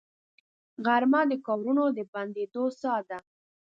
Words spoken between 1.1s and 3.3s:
د کارونو د بندېدو ساه ده